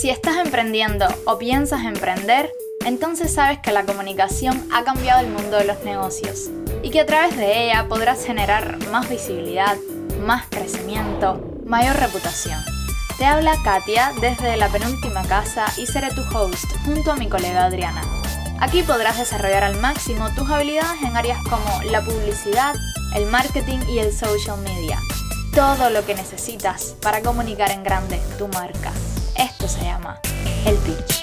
Si 0.00 0.08
estás 0.08 0.38
emprendiendo 0.38 1.06
o 1.26 1.36
piensas 1.36 1.84
emprender, 1.84 2.50
entonces 2.86 3.34
sabes 3.34 3.58
que 3.58 3.70
la 3.70 3.84
comunicación 3.84 4.66
ha 4.72 4.82
cambiado 4.82 5.20
el 5.20 5.30
mundo 5.30 5.58
de 5.58 5.66
los 5.66 5.84
negocios 5.84 6.48
y 6.82 6.88
que 6.88 7.00
a 7.00 7.04
través 7.04 7.36
de 7.36 7.64
ella 7.64 7.86
podrás 7.86 8.24
generar 8.24 8.78
más 8.90 9.10
visibilidad, 9.10 9.76
más 10.22 10.46
crecimiento, 10.48 11.38
mayor 11.66 11.96
reputación. 11.96 12.58
Te 13.18 13.26
habla 13.26 13.52
Katia 13.62 14.14
desde 14.22 14.56
la 14.56 14.70
penúltima 14.70 15.22
casa 15.24 15.66
y 15.76 15.84
seré 15.84 16.08
tu 16.14 16.22
host 16.34 16.64
junto 16.86 17.12
a 17.12 17.16
mi 17.16 17.28
colega 17.28 17.66
Adriana. 17.66 18.00
Aquí 18.58 18.82
podrás 18.82 19.18
desarrollar 19.18 19.64
al 19.64 19.78
máximo 19.82 20.34
tus 20.34 20.48
habilidades 20.48 21.02
en 21.02 21.14
áreas 21.14 21.40
como 21.42 21.82
la 21.90 22.02
publicidad, 22.02 22.74
el 23.14 23.26
marketing 23.26 23.80
y 23.86 23.98
el 23.98 24.14
social 24.14 24.62
media. 24.62 24.98
Todo 25.54 25.90
lo 25.90 26.06
que 26.06 26.14
necesitas 26.14 26.94
para 27.02 27.20
comunicar 27.20 27.70
en 27.70 27.84
grande 27.84 28.18
tu 28.38 28.48
marca. 28.48 28.92
Esto 29.40 29.66
se 29.66 29.82
llama 29.82 30.20
el 30.66 30.76
pitch. 30.76 31.19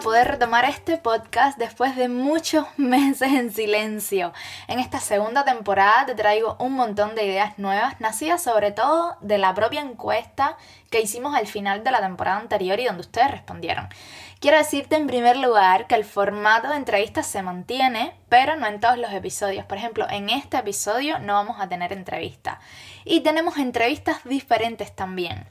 Poder 0.00 0.28
retomar 0.28 0.64
este 0.64 0.96
podcast 0.96 1.58
después 1.58 1.96
de 1.96 2.08
muchos 2.08 2.66
meses 2.76 3.32
en 3.32 3.52
silencio. 3.52 4.32
En 4.68 4.78
esta 4.78 5.00
segunda 5.00 5.44
temporada 5.44 6.06
te 6.06 6.14
traigo 6.14 6.56
un 6.58 6.72
montón 6.72 7.14
de 7.14 7.24
ideas 7.24 7.58
nuevas, 7.58 8.00
nacidas 8.00 8.42
sobre 8.42 8.72
todo 8.72 9.16
de 9.20 9.38
la 9.38 9.54
propia 9.54 9.80
encuesta 9.80 10.56
que 10.90 11.00
hicimos 11.00 11.34
al 11.34 11.46
final 11.46 11.84
de 11.84 11.90
la 11.90 12.00
temporada 12.00 12.38
anterior 12.38 12.78
y 12.80 12.86
donde 12.86 13.02
ustedes 13.02 13.30
respondieron. 13.30 13.88
Quiero 14.40 14.58
decirte 14.58 14.96
en 14.96 15.06
primer 15.06 15.36
lugar 15.36 15.86
que 15.86 15.94
el 15.94 16.04
formato 16.04 16.68
de 16.68 16.76
entrevistas 16.76 17.26
se 17.26 17.42
mantiene, 17.42 18.14
pero 18.28 18.56
no 18.56 18.66
en 18.66 18.80
todos 18.80 18.98
los 18.98 19.12
episodios. 19.12 19.64
Por 19.64 19.78
ejemplo, 19.78 20.06
en 20.10 20.28
este 20.28 20.58
episodio 20.58 21.18
no 21.18 21.34
vamos 21.34 21.56
a 21.60 21.68
tener 21.68 21.92
entrevista. 21.92 22.60
Y 23.04 23.20
tenemos 23.20 23.56
entrevistas 23.56 24.18
diferentes 24.24 24.94
también. 24.94 25.46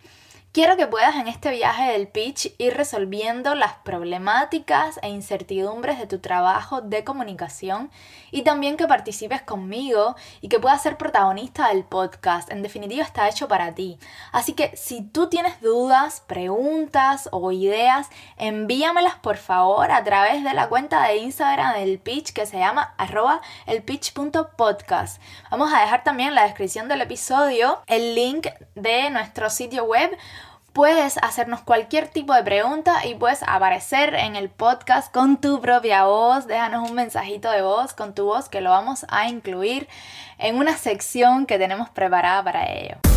Quiero 0.54 0.78
que 0.78 0.86
puedas 0.86 1.16
en 1.16 1.28
este 1.28 1.50
viaje 1.50 1.94
del 1.94 2.08
pitch 2.08 2.54
ir 2.60 2.76
resolviendo 2.78 3.56
las 3.56 3.74
problemáticas 3.74 5.00
e 5.02 5.10
incertidumbres 5.10 5.98
de 5.98 6.06
tu 6.06 6.20
trabajo 6.20 6.80
de 6.80 7.04
comunicación 7.04 7.90
y 8.30 8.44
también 8.44 8.78
que 8.78 8.86
participes 8.86 9.42
conmigo 9.42 10.16
y 10.42 10.50
que 10.50 10.60
puedas 10.60 10.84
ser 10.84 10.96
protagonista 10.96 11.70
del 11.70 11.84
podcast. 11.84 12.52
En 12.52 12.62
definitiva 12.62 13.02
está 13.02 13.28
hecho 13.28 13.48
para 13.48 13.74
ti. 13.74 13.98
Así 14.32 14.54
que 14.54 14.78
si 14.78 15.02
tú 15.02 15.28
tienes 15.28 15.60
dudas, 15.60 16.22
preguntas 16.28 17.30
o 17.32 17.52
ideas, 17.52 18.10
envíamelas 18.38 19.16
por 19.16 19.38
favor 19.38 19.90
a 19.90 20.04
través 20.04 20.44
de 20.44 20.54
la 20.54 20.70
cuenta 20.70 21.02
de 21.08 21.18
Instagram 21.18 21.80
del 21.80 21.98
pitch 21.98 22.32
que 22.32 22.46
se 22.46 22.60
llama 22.60 22.94
arroba 23.00 23.42
elpitch.podcast. 23.66 25.20
Vamos 25.50 25.74
a 25.74 25.82
dejar 25.82 26.04
también 26.04 26.30
en 26.30 26.36
la 26.36 26.44
descripción 26.44 26.88
del 26.88 27.02
episodio 27.02 27.82
el 27.88 28.14
link 28.14 28.46
de 28.76 29.10
nuestro 29.10 29.50
sitio 29.50 29.86
web 29.86 30.16
puedes 30.74 31.18
hacernos 31.20 31.62
cualquier 31.62 32.08
tipo 32.08 32.34
de 32.34 32.44
pregunta 32.44 33.06
y 33.06 33.16
puedes 33.16 33.44
aparecer 33.44 34.16
en 34.16 34.36
el 34.36 34.50
podcast 34.50 35.14
con 35.14 35.38
tu 35.38 35.62
propia 35.62 36.06
voz. 36.06 36.48
Déjanos 36.48 36.90
un 36.90 36.96
mensajito 36.96 37.50
de 37.52 37.62
voz 37.62 37.94
con 37.94 38.14
tu 38.14 38.26
voz 38.26 38.50
que 38.50 38.62
lo 38.62 38.72
vamos 38.72 39.06
a 39.10 39.30
incluir 39.30 39.88
en 40.40 40.58
una 40.58 40.76
sección 40.76 41.46
que 41.46 41.60
tenemos 41.60 41.90
preparada 41.90 42.44
para 42.44 42.72
ello. 42.72 43.13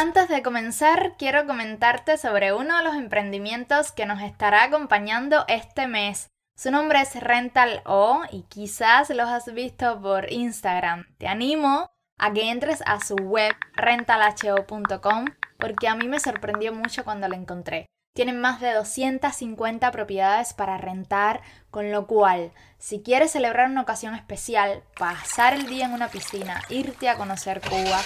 Antes 0.00 0.28
de 0.28 0.44
comenzar, 0.44 1.14
quiero 1.18 1.44
comentarte 1.44 2.18
sobre 2.18 2.52
uno 2.52 2.78
de 2.78 2.84
los 2.84 2.94
emprendimientos 2.94 3.90
que 3.90 4.06
nos 4.06 4.22
estará 4.22 4.62
acompañando 4.62 5.44
este 5.48 5.88
mes. 5.88 6.30
Su 6.56 6.70
nombre 6.70 7.00
es 7.00 7.20
Rental 7.20 7.82
O 7.84 8.22
y 8.30 8.42
quizás 8.42 9.10
los 9.10 9.28
has 9.28 9.52
visto 9.52 10.00
por 10.00 10.32
Instagram. 10.32 11.06
Te 11.18 11.26
animo 11.26 11.90
a 12.16 12.32
que 12.32 12.48
entres 12.48 12.80
a 12.86 13.00
su 13.00 13.16
web 13.16 13.52
rentalho.com 13.74 15.24
porque 15.58 15.88
a 15.88 15.96
mí 15.96 16.06
me 16.06 16.20
sorprendió 16.20 16.72
mucho 16.72 17.02
cuando 17.02 17.26
lo 17.26 17.34
encontré. 17.34 17.86
Tienen 18.14 18.40
más 18.40 18.60
de 18.60 18.74
250 18.74 19.90
propiedades 19.90 20.54
para 20.54 20.78
rentar, 20.78 21.40
con 21.72 21.90
lo 21.90 22.06
cual, 22.06 22.52
si 22.78 23.02
quieres 23.02 23.32
celebrar 23.32 23.68
una 23.68 23.82
ocasión 23.82 24.14
especial, 24.14 24.84
pasar 24.96 25.54
el 25.54 25.66
día 25.66 25.86
en 25.86 25.92
una 25.92 26.06
piscina, 26.06 26.62
irte 26.68 27.08
a 27.08 27.16
conocer 27.16 27.60
Cuba, 27.60 28.00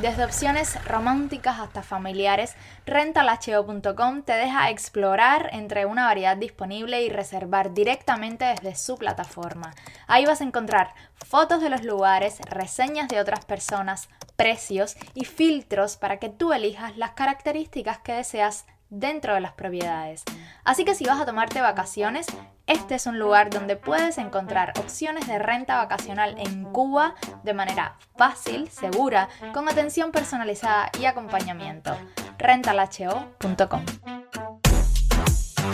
desde 0.00 0.24
opciones 0.24 0.82
románticas 0.86 1.60
hasta 1.60 1.82
familiares, 1.82 2.54
rentalho.com 2.86 4.22
te 4.22 4.32
deja 4.32 4.70
explorar 4.70 5.50
entre 5.52 5.84
una 5.84 6.06
variedad 6.06 6.38
disponible 6.38 7.02
y 7.02 7.10
reservar 7.10 7.74
directamente 7.74 8.46
desde 8.46 8.76
su 8.76 8.96
plataforma. 8.96 9.74
Ahí 10.06 10.24
vas 10.24 10.40
a 10.40 10.44
encontrar 10.44 10.94
fotos 11.26 11.60
de 11.60 11.68
los 11.68 11.84
lugares, 11.84 12.38
reseñas 12.48 13.08
de 13.08 13.20
otras 13.20 13.44
personas, 13.44 14.08
precios 14.36 14.96
y 15.12 15.26
filtros 15.26 15.98
para 15.98 16.18
que 16.18 16.30
tú 16.30 16.54
elijas 16.54 16.96
las 16.96 17.10
características 17.10 17.98
que 17.98 18.14
deseas 18.14 18.64
dentro 18.90 19.34
de 19.34 19.40
las 19.40 19.52
propiedades. 19.52 20.24
Así 20.64 20.84
que 20.84 20.94
si 20.94 21.04
vas 21.04 21.20
a 21.20 21.26
tomarte 21.26 21.60
vacaciones, 21.60 22.26
este 22.66 22.96
es 22.96 23.06
un 23.06 23.18
lugar 23.18 23.50
donde 23.50 23.76
puedes 23.76 24.18
encontrar 24.18 24.72
opciones 24.78 25.26
de 25.26 25.38
renta 25.38 25.76
vacacional 25.78 26.36
en 26.38 26.64
Cuba 26.64 27.14
de 27.42 27.54
manera 27.54 27.96
fácil, 28.16 28.68
segura, 28.70 29.28
con 29.52 29.68
atención 29.68 30.12
personalizada 30.12 30.90
y 31.00 31.06
acompañamiento. 31.06 31.96
rentalho.com. 32.38 33.84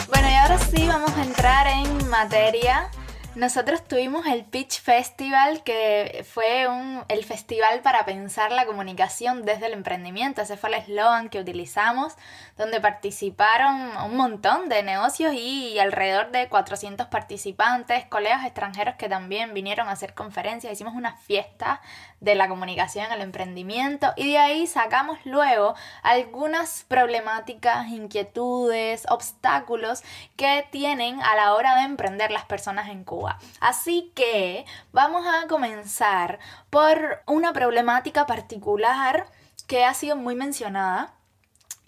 Bueno, 0.08 0.28
y 0.30 0.34
ahora 0.34 0.58
sí 0.58 0.86
vamos 0.86 1.10
a 1.16 1.22
entrar 1.22 1.66
en 1.66 2.08
materia. 2.08 2.90
Nosotros 3.36 3.84
tuvimos 3.84 4.24
el 4.24 4.46
Pitch 4.46 4.80
Festival, 4.80 5.62
que 5.62 6.24
fue 6.26 6.66
un, 6.68 7.04
el 7.08 7.22
festival 7.22 7.82
para 7.82 8.06
pensar 8.06 8.50
la 8.50 8.64
comunicación 8.64 9.44
desde 9.44 9.66
el 9.66 9.74
emprendimiento. 9.74 10.40
Ese 10.40 10.56
fue 10.56 10.70
el 10.70 10.76
eslogan 10.76 11.28
que 11.28 11.38
utilizamos, 11.38 12.14
donde 12.56 12.80
participaron 12.80 13.94
un 14.06 14.16
montón 14.16 14.70
de 14.70 14.82
negocios 14.82 15.34
y 15.34 15.78
alrededor 15.78 16.30
de 16.30 16.48
400 16.48 17.08
participantes, 17.08 18.06
colegas 18.06 18.42
extranjeros 18.46 18.94
que 18.94 19.10
también 19.10 19.52
vinieron 19.52 19.88
a 19.88 19.92
hacer 19.92 20.14
conferencias. 20.14 20.72
Hicimos 20.72 20.94
una 20.94 21.14
fiesta 21.18 21.82
de 22.20 22.36
la 22.36 22.48
comunicación 22.48 23.04
en 23.04 23.12
el 23.12 23.20
emprendimiento 23.20 24.14
y 24.16 24.30
de 24.30 24.38
ahí 24.38 24.66
sacamos 24.66 25.18
luego 25.26 25.74
algunas 26.02 26.86
problemáticas, 26.88 27.88
inquietudes, 27.88 29.04
obstáculos 29.10 30.02
que 30.36 30.66
tienen 30.70 31.20
a 31.20 31.36
la 31.36 31.52
hora 31.52 31.76
de 31.76 31.82
emprender 31.82 32.30
las 32.30 32.46
personas 32.46 32.88
en 32.88 33.04
Cuba. 33.04 33.25
Así 33.60 34.12
que 34.14 34.64
vamos 34.92 35.26
a 35.26 35.46
comenzar 35.48 36.38
por 36.70 37.22
una 37.26 37.52
problemática 37.52 38.26
particular 38.26 39.26
que 39.66 39.84
ha 39.84 39.94
sido 39.94 40.16
muy 40.16 40.34
mencionada 40.34 41.14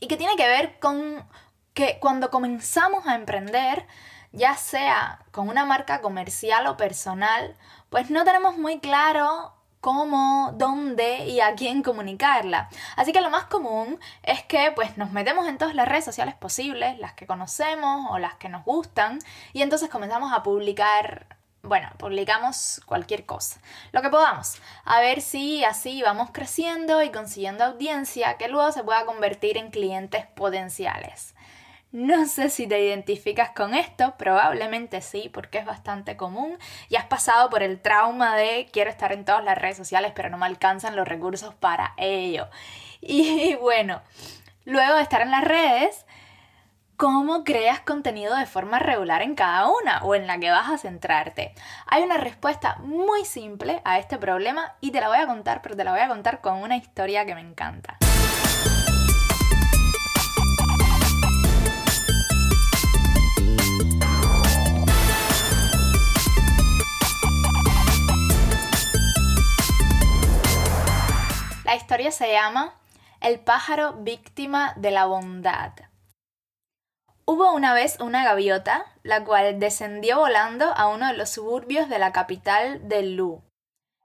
y 0.00 0.08
que 0.08 0.16
tiene 0.16 0.36
que 0.36 0.48
ver 0.48 0.78
con 0.78 1.24
que 1.74 1.98
cuando 2.00 2.30
comenzamos 2.30 3.06
a 3.06 3.14
emprender, 3.14 3.86
ya 4.32 4.56
sea 4.56 5.24
con 5.30 5.48
una 5.48 5.64
marca 5.64 6.00
comercial 6.00 6.66
o 6.66 6.76
personal, 6.76 7.56
pues 7.88 8.10
no 8.10 8.24
tenemos 8.24 8.58
muy 8.58 8.80
claro 8.80 9.54
cómo, 9.80 10.52
dónde 10.56 11.26
y 11.26 11.40
a 11.40 11.54
quién 11.54 11.82
comunicarla. 11.82 12.68
Así 12.96 13.12
que 13.12 13.20
lo 13.20 13.30
más 13.30 13.44
común 13.44 13.98
es 14.22 14.42
que 14.42 14.72
pues 14.72 14.96
nos 14.98 15.12
metemos 15.12 15.46
en 15.48 15.58
todas 15.58 15.74
las 15.74 15.88
redes 15.88 16.04
sociales 16.04 16.34
posibles, 16.34 16.98
las 16.98 17.12
que 17.14 17.26
conocemos 17.26 18.10
o 18.10 18.18
las 18.18 18.34
que 18.34 18.48
nos 18.48 18.64
gustan, 18.64 19.20
y 19.52 19.62
entonces 19.62 19.88
comenzamos 19.88 20.32
a 20.32 20.42
publicar 20.42 21.37
bueno, 21.68 21.88
publicamos 21.98 22.80
cualquier 22.86 23.26
cosa, 23.26 23.60
lo 23.92 24.02
que 24.02 24.10
podamos, 24.10 24.60
a 24.84 25.00
ver 25.00 25.20
si 25.20 25.64
así 25.64 26.02
vamos 26.02 26.30
creciendo 26.32 27.02
y 27.02 27.10
consiguiendo 27.10 27.64
audiencia 27.64 28.36
que 28.38 28.48
luego 28.48 28.72
se 28.72 28.82
pueda 28.82 29.04
convertir 29.04 29.56
en 29.58 29.70
clientes 29.70 30.26
potenciales. 30.34 31.34
No 31.90 32.26
sé 32.26 32.50
si 32.50 32.66
te 32.66 32.84
identificas 32.84 33.50
con 33.50 33.72
esto, 33.72 34.14
probablemente 34.18 35.00
sí, 35.00 35.30
porque 35.32 35.56
es 35.56 35.64
bastante 35.64 36.18
común 36.18 36.58
y 36.90 36.96
has 36.96 37.06
pasado 37.06 37.48
por 37.48 37.62
el 37.62 37.80
trauma 37.80 38.36
de 38.36 38.68
quiero 38.70 38.90
estar 38.90 39.10
en 39.12 39.24
todas 39.24 39.42
las 39.42 39.56
redes 39.56 39.78
sociales, 39.78 40.12
pero 40.14 40.28
no 40.28 40.36
me 40.36 40.44
alcanzan 40.44 40.96
los 40.96 41.08
recursos 41.08 41.54
para 41.54 41.94
ello. 41.96 42.48
Y 43.00 43.54
bueno, 43.54 44.02
luego 44.64 44.96
de 44.96 45.02
estar 45.02 45.22
en 45.22 45.30
las 45.30 45.44
redes, 45.44 46.04
cómo 46.98 47.44
creas 47.44 47.78
contenido 47.78 48.34
de 48.34 48.44
forma 48.44 48.80
regular 48.80 49.22
en 49.22 49.36
cada 49.36 49.68
una 49.68 50.02
o 50.02 50.16
en 50.16 50.26
la 50.26 50.40
que 50.40 50.50
vas 50.50 50.68
a 50.68 50.78
centrarte. 50.78 51.54
Hay 51.86 52.02
una 52.02 52.16
respuesta 52.16 52.74
muy 52.80 53.24
simple 53.24 53.80
a 53.84 54.00
este 54.00 54.18
problema 54.18 54.74
y 54.80 54.90
te 54.90 55.00
la 55.00 55.06
voy 55.06 55.18
a 55.18 55.28
contar, 55.28 55.62
pero 55.62 55.76
te 55.76 55.84
la 55.84 55.92
voy 55.92 56.00
a 56.00 56.08
contar 56.08 56.40
con 56.40 56.54
una 56.54 56.76
historia 56.76 57.24
que 57.24 57.36
me 57.36 57.40
encanta. 57.40 57.98
La 71.64 71.76
historia 71.76 72.10
se 72.10 72.32
llama 72.32 72.74
El 73.20 73.38
pájaro 73.38 73.92
víctima 74.00 74.72
de 74.74 74.90
la 74.90 75.04
bondad. 75.04 75.87
Hubo 77.30 77.52
una 77.52 77.74
vez 77.74 77.98
una 78.00 78.24
gaviota, 78.24 78.86
la 79.02 79.22
cual 79.22 79.60
descendió 79.60 80.16
volando 80.16 80.72
a 80.74 80.86
uno 80.86 81.08
de 81.08 81.12
los 81.12 81.28
suburbios 81.28 81.90
de 81.90 81.98
la 81.98 82.10
capital 82.10 82.88
de 82.88 83.02
Lu. 83.02 83.42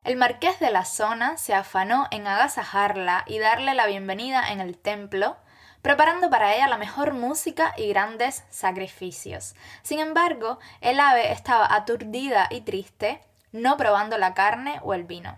El 0.04 0.18
marqués 0.18 0.60
de 0.60 0.72
la 0.72 0.84
zona 0.84 1.38
se 1.38 1.54
afanó 1.54 2.08
en 2.12 2.28
agasajarla 2.28 3.24
y 3.26 3.40
darle 3.40 3.76
la 3.76 3.88
bienvenida 3.88 4.52
en 4.52 4.60
el 4.60 4.78
templo, 4.78 5.38
preparando 5.82 6.30
para 6.30 6.54
ella 6.54 6.68
la 6.68 6.78
mejor 6.78 7.14
música 7.14 7.74
y 7.78 7.88
grandes 7.88 8.44
sacrificios. 8.50 9.56
Sin 9.84 10.00
embargo, 10.00 10.60
el 10.82 11.00
ave 11.00 11.32
estaba 11.32 11.74
aturdida 11.74 12.50
y 12.50 12.60
triste, 12.60 13.22
no 13.54 13.78
probando 13.78 14.18
la 14.18 14.34
carne 14.34 14.82
o 14.84 14.94
el 14.94 15.06
vino. 15.06 15.38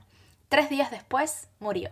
Tres 0.49 0.71
días 0.71 0.89
después 0.89 1.49
murió. 1.59 1.91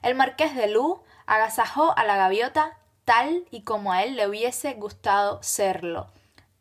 El 0.00 0.14
marqués 0.14 0.54
de 0.54 0.68
Lu 0.68 1.02
agasajó 1.26 1.92
a 1.94 2.04
la 2.04 2.16
gaviota 2.16 2.78
tal 3.06 3.46
y 3.50 3.62
como 3.62 3.92
a 3.92 4.02
él 4.02 4.16
le 4.16 4.28
hubiese 4.28 4.74
gustado 4.74 5.42
serlo, 5.42 6.08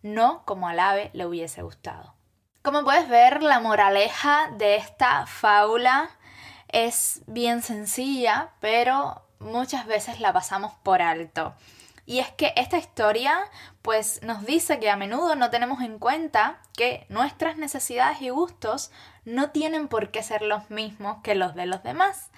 no 0.01 0.45
como 0.45 0.69
al 0.69 0.79
ave 0.79 1.09
le 1.11 1.25
hubiese 1.25 1.63
gustado. 1.63 2.13
Como 2.61 2.83
puedes 2.83 3.09
ver, 3.09 3.43
la 3.43 3.59
moraleja 3.59 4.49
de 4.57 4.77
esta 4.77 5.25
fábula 5.25 6.09
es 6.69 7.21
bien 7.27 7.61
sencilla, 7.61 8.51
pero 8.59 9.23
muchas 9.39 9.85
veces 9.85 10.19
la 10.19 10.31
pasamos 10.33 10.73
por 10.83 11.01
alto. 11.01 11.55
Y 12.05 12.19
es 12.19 12.29
que 12.31 12.53
esta 12.55 12.77
historia 12.77 13.39
pues 13.81 14.21
nos 14.21 14.45
dice 14.45 14.79
que 14.79 14.91
a 14.91 14.95
menudo 14.95 15.35
no 15.35 15.49
tenemos 15.49 15.81
en 15.81 15.97
cuenta 15.97 16.59
que 16.77 17.07
nuestras 17.09 17.57
necesidades 17.57 18.21
y 18.21 18.29
gustos 18.29 18.91
no 19.25 19.49
tienen 19.49 19.87
por 19.87 20.11
qué 20.11 20.21
ser 20.21 20.43
los 20.43 20.69
mismos 20.69 21.17
que 21.23 21.33
los 21.33 21.55
de 21.55 21.65
los 21.65 21.81
demás, 21.81 22.29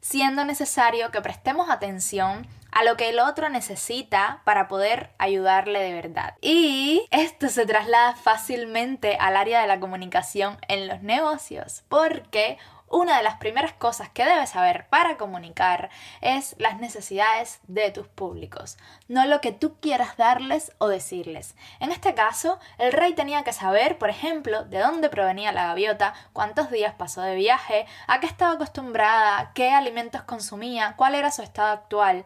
siendo 0.00 0.44
necesario 0.44 1.12
que 1.12 1.20
prestemos 1.20 1.70
atención 1.70 2.48
a 2.74 2.82
lo 2.84 2.96
que 2.96 3.08
el 3.08 3.20
otro 3.20 3.48
necesita 3.48 4.42
para 4.44 4.68
poder 4.68 5.10
ayudarle 5.18 5.80
de 5.80 5.94
verdad. 5.94 6.34
Y 6.40 7.06
esto 7.10 7.48
se 7.48 7.66
traslada 7.66 8.16
fácilmente 8.16 9.16
al 9.18 9.36
área 9.36 9.60
de 9.60 9.68
la 9.68 9.80
comunicación 9.80 10.58
en 10.68 10.88
los 10.88 11.00
negocios, 11.00 11.84
porque 11.88 12.58
una 12.88 13.16
de 13.16 13.22
las 13.22 13.36
primeras 13.36 13.72
cosas 13.72 14.08
que 14.10 14.24
debes 14.24 14.50
saber 14.50 14.86
para 14.88 15.16
comunicar 15.16 15.90
es 16.20 16.54
las 16.58 16.78
necesidades 16.78 17.60
de 17.66 17.90
tus 17.90 18.06
públicos, 18.06 18.76
no 19.08 19.24
lo 19.24 19.40
que 19.40 19.52
tú 19.52 19.76
quieras 19.80 20.16
darles 20.16 20.72
o 20.78 20.88
decirles. 20.88 21.56
En 21.80 21.90
este 21.90 22.14
caso, 22.14 22.58
el 22.78 22.92
rey 22.92 23.14
tenía 23.14 23.42
que 23.42 23.52
saber, 23.52 23.98
por 23.98 24.10
ejemplo, 24.10 24.64
de 24.64 24.78
dónde 24.78 25.08
provenía 25.08 25.50
la 25.52 25.66
gaviota, 25.66 26.14
cuántos 26.32 26.70
días 26.70 26.94
pasó 26.94 27.22
de 27.22 27.34
viaje, 27.34 27.86
a 28.06 28.20
qué 28.20 28.26
estaba 28.26 28.52
acostumbrada, 28.52 29.52
qué 29.54 29.70
alimentos 29.70 30.22
consumía, 30.22 30.94
cuál 30.96 31.14
era 31.14 31.30
su 31.30 31.42
estado 31.42 31.72
actual. 31.72 32.24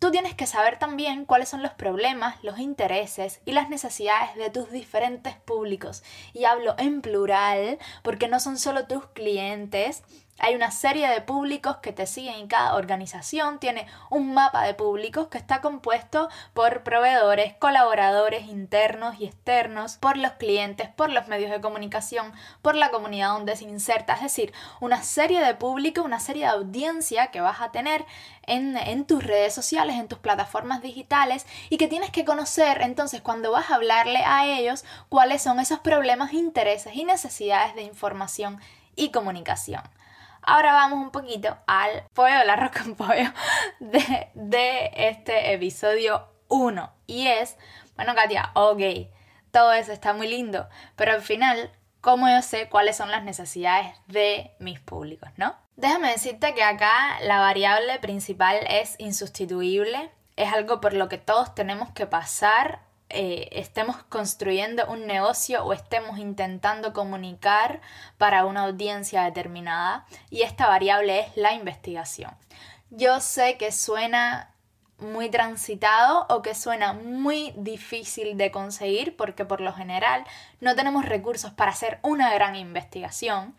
Tú 0.00 0.10
tienes 0.10 0.34
que 0.34 0.46
saber 0.46 0.78
también 0.78 1.26
cuáles 1.26 1.50
son 1.50 1.62
los 1.62 1.72
problemas, 1.72 2.42
los 2.42 2.58
intereses 2.58 3.42
y 3.44 3.52
las 3.52 3.68
necesidades 3.68 4.34
de 4.34 4.48
tus 4.48 4.70
diferentes 4.70 5.36
públicos. 5.36 6.02
Y 6.32 6.44
hablo 6.44 6.74
en 6.78 7.02
plural 7.02 7.78
porque 8.02 8.26
no 8.26 8.40
son 8.40 8.56
solo 8.56 8.86
tus 8.86 9.04
clientes, 9.08 10.02
hay 10.40 10.54
una 10.54 10.70
serie 10.70 11.08
de 11.08 11.20
públicos 11.20 11.76
que 11.76 11.92
te 11.92 12.06
siguen 12.06 12.38
y 12.38 12.48
cada 12.48 12.74
organización 12.74 13.58
tiene 13.58 13.86
un 14.08 14.34
mapa 14.34 14.64
de 14.64 14.74
públicos 14.74 15.28
que 15.28 15.38
está 15.38 15.60
compuesto 15.60 16.28
por 16.54 16.82
proveedores, 16.82 17.54
colaboradores 17.58 18.46
internos 18.46 19.20
y 19.20 19.26
externos, 19.26 19.96
por 19.98 20.16
los 20.16 20.32
clientes, 20.32 20.88
por 20.88 21.10
los 21.10 21.28
medios 21.28 21.50
de 21.50 21.60
comunicación, 21.60 22.32
por 22.62 22.74
la 22.74 22.90
comunidad 22.90 23.34
donde 23.34 23.56
se 23.56 23.64
inserta. 23.64 24.14
Es 24.14 24.22
decir, 24.22 24.52
una 24.80 25.02
serie 25.02 25.40
de 25.40 25.54
públicos, 25.54 26.04
una 26.04 26.20
serie 26.20 26.44
de 26.44 26.50
audiencia 26.50 27.28
que 27.28 27.40
vas 27.40 27.60
a 27.60 27.70
tener 27.70 28.04
en, 28.42 28.76
en 28.76 29.04
tus 29.04 29.22
redes 29.22 29.54
sociales, 29.54 29.96
en 29.96 30.08
tus 30.08 30.18
plataformas 30.18 30.82
digitales 30.82 31.46
y 31.68 31.76
que 31.76 31.88
tienes 31.88 32.10
que 32.10 32.24
conocer 32.24 32.80
entonces 32.82 33.20
cuando 33.20 33.52
vas 33.52 33.70
a 33.70 33.74
hablarle 33.74 34.22
a 34.24 34.46
ellos 34.46 34.84
cuáles 35.08 35.42
son 35.42 35.60
esos 35.60 35.80
problemas, 35.80 36.32
intereses 36.32 36.94
y 36.94 37.04
necesidades 37.04 37.74
de 37.74 37.82
información 37.82 38.60
y 38.96 39.10
comunicación. 39.10 39.82
Ahora 40.42 40.72
vamos 40.72 40.98
un 41.00 41.10
poquito 41.10 41.56
al 41.66 42.04
pollo 42.14 42.38
del 42.38 42.50
arroz 42.50 42.72
con 42.72 42.94
pollo 42.94 43.30
de, 43.80 44.30
de 44.34 44.90
este 44.94 45.52
episodio 45.52 46.28
1. 46.48 46.92
Y 47.06 47.26
es, 47.26 47.56
bueno, 47.96 48.14
Katia, 48.14 48.50
ok, 48.54 48.82
todo 49.50 49.72
eso 49.72 49.92
está 49.92 50.12
muy 50.12 50.28
lindo, 50.28 50.68
pero 50.96 51.12
al 51.12 51.22
final, 51.22 51.70
¿cómo 52.00 52.28
yo 52.28 52.42
sé 52.42 52.68
cuáles 52.68 52.96
son 52.96 53.10
las 53.10 53.24
necesidades 53.24 53.94
de 54.06 54.52
mis 54.58 54.80
públicos, 54.80 55.30
no? 55.36 55.56
Déjame 55.76 56.10
decirte 56.10 56.54
que 56.54 56.62
acá 56.62 57.18
la 57.22 57.40
variable 57.40 57.98
principal 58.00 58.58
es 58.68 58.96
insustituible, 58.98 60.10
es 60.36 60.52
algo 60.52 60.80
por 60.80 60.92
lo 60.92 61.08
que 61.08 61.18
todos 61.18 61.54
tenemos 61.54 61.90
que 61.90 62.06
pasar 62.06 62.80
eh, 63.10 63.48
estemos 63.52 63.96
construyendo 64.04 64.86
un 64.86 65.06
negocio 65.06 65.64
o 65.64 65.72
estemos 65.72 66.18
intentando 66.18 66.92
comunicar 66.92 67.80
para 68.18 68.44
una 68.44 68.62
audiencia 68.62 69.22
determinada 69.24 70.06
y 70.30 70.42
esta 70.42 70.66
variable 70.68 71.20
es 71.20 71.36
la 71.36 71.52
investigación. 71.52 72.34
Yo 72.90 73.20
sé 73.20 73.56
que 73.56 73.72
suena 73.72 74.50
muy 74.98 75.30
transitado 75.30 76.26
o 76.28 76.42
que 76.42 76.54
suena 76.54 76.92
muy 76.92 77.52
difícil 77.56 78.36
de 78.36 78.50
conseguir 78.50 79.16
porque 79.16 79.44
por 79.44 79.60
lo 79.60 79.72
general 79.72 80.24
no 80.60 80.76
tenemos 80.76 81.04
recursos 81.04 81.52
para 81.52 81.72
hacer 81.72 81.98
una 82.02 82.32
gran 82.32 82.56
investigación 82.56 83.54